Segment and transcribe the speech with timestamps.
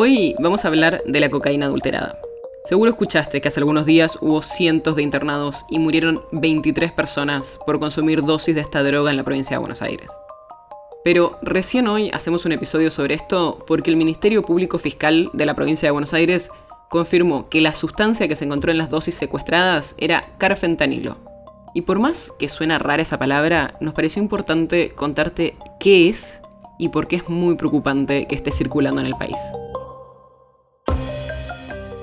[0.00, 2.20] Hoy vamos a hablar de la cocaína adulterada.
[2.66, 7.80] Seguro escuchaste que hace algunos días hubo cientos de internados y murieron 23 personas por
[7.80, 10.08] consumir dosis de esta droga en la provincia de Buenos Aires.
[11.02, 15.54] Pero recién hoy hacemos un episodio sobre esto porque el Ministerio Público Fiscal de la
[15.54, 16.48] provincia de Buenos Aires
[16.90, 21.16] confirmó que la sustancia que se encontró en las dosis secuestradas era carfentanilo.
[21.74, 26.40] Y por más que suena rara esa palabra, nos pareció importante contarte qué es
[26.78, 29.38] y por qué es muy preocupante que esté circulando en el país.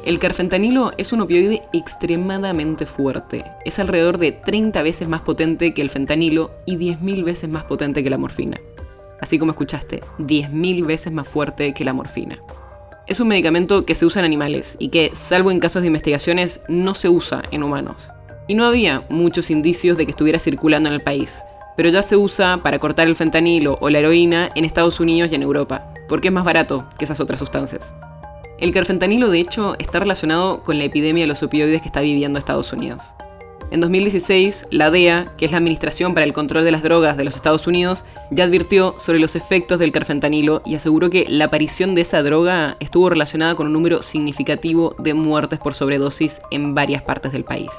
[0.05, 3.43] El carfentanilo es un opioide extremadamente fuerte.
[3.65, 8.03] Es alrededor de 30 veces más potente que el fentanilo y 10.000 veces más potente
[8.03, 8.61] que la morfina.
[9.19, 12.39] Así como escuchaste, 10.000 veces más fuerte que la morfina.
[13.07, 16.61] Es un medicamento que se usa en animales y que, salvo en casos de investigaciones,
[16.67, 18.09] no se usa en humanos.
[18.47, 21.41] Y no había muchos indicios de que estuviera circulando en el país,
[21.75, 25.35] pero ya se usa para cortar el fentanilo o la heroína en Estados Unidos y
[25.35, 27.91] en Europa, porque es más barato que esas otras sustancias.
[28.57, 32.39] El carfentanilo, de hecho, está relacionado con la epidemia de los opioides que está viviendo
[32.39, 33.03] Estados Unidos.
[33.69, 37.25] En 2016, la DEA, que es la Administración para el Control de las Drogas de
[37.25, 41.95] los Estados Unidos, ya advirtió sobre los efectos del carfentanilo y aseguró que la aparición
[41.95, 47.01] de esa droga estuvo relacionada con un número significativo de muertes por sobredosis en varias
[47.01, 47.71] partes del país.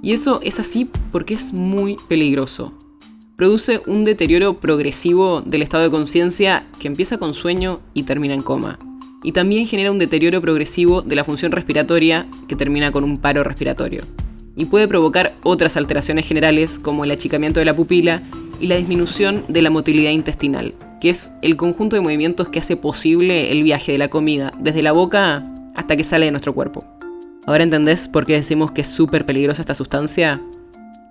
[0.00, 2.72] Y eso es así porque es muy peligroso
[3.40, 8.42] produce un deterioro progresivo del estado de conciencia que empieza con sueño y termina en
[8.42, 8.78] coma.
[9.22, 13.42] Y también genera un deterioro progresivo de la función respiratoria que termina con un paro
[13.42, 14.02] respiratorio.
[14.56, 18.20] Y puede provocar otras alteraciones generales como el achicamiento de la pupila
[18.60, 22.76] y la disminución de la motilidad intestinal, que es el conjunto de movimientos que hace
[22.76, 26.84] posible el viaje de la comida desde la boca hasta que sale de nuestro cuerpo.
[27.46, 30.42] ¿Ahora entendés por qué decimos que es súper peligrosa esta sustancia?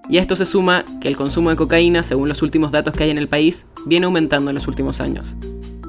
[0.09, 3.03] Y a esto se suma que el consumo de cocaína, según los últimos datos que
[3.03, 5.35] hay en el país, viene aumentando en los últimos años.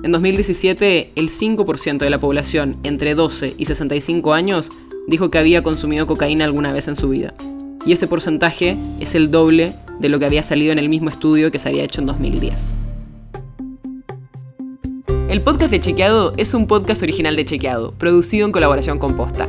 [0.03, 4.69] En 2017, el 5% de la población entre 12 y 65 años
[5.09, 7.33] dijo que había consumido cocaína alguna vez en su vida.
[7.87, 11.51] Y ese porcentaje es el doble de lo que había salido en el mismo estudio
[11.51, 12.75] que se había hecho en 2010.
[15.31, 19.49] El podcast de Chequeado es un podcast original de Chequeado, producido en colaboración con Posta.